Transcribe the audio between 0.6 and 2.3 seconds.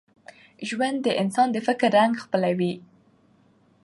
ژوند د انسان د فکر رنګ